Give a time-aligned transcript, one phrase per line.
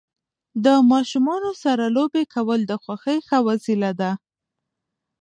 [0.65, 4.11] د ماشومانو سره لوبې کول د خوښۍ ښه وسیله ده.